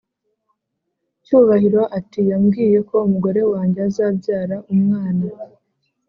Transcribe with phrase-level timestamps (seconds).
[1.25, 5.25] Cyubahiro ati"yambwiye ko umugore wanjye azabyara umwana